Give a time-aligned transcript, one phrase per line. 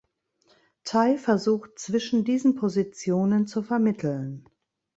[0.83, 4.49] Tye versucht, zwischen diesen Positionen zu vermitteln.